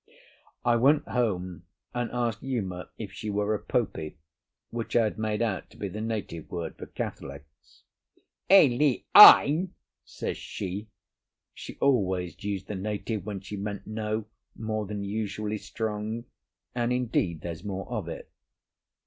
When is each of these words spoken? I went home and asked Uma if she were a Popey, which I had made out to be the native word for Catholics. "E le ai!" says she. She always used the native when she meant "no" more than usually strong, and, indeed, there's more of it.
I 0.65 0.77
went 0.77 1.07
home 1.09 1.65
and 1.93 2.09
asked 2.09 2.41
Uma 2.41 2.89
if 2.97 3.11
she 3.13 3.29
were 3.29 3.53
a 3.53 3.59
Popey, 3.63 4.15
which 4.71 4.95
I 4.95 5.03
had 5.03 5.19
made 5.19 5.43
out 5.43 5.69
to 5.69 5.77
be 5.77 5.89
the 5.89 6.01
native 6.01 6.49
word 6.49 6.75
for 6.75 6.87
Catholics. 6.87 7.83
"E 8.51 8.67
le 8.67 9.03
ai!" 9.13 9.67
says 10.03 10.37
she. 10.37 10.87
She 11.53 11.77
always 11.79 12.43
used 12.43 12.65
the 12.67 12.73
native 12.73 13.27
when 13.27 13.41
she 13.41 13.55
meant 13.57 13.85
"no" 13.85 14.25
more 14.55 14.87
than 14.87 15.03
usually 15.03 15.59
strong, 15.59 16.25
and, 16.73 16.91
indeed, 16.91 17.41
there's 17.41 17.63
more 17.63 17.87
of 17.87 18.07
it. 18.07 18.27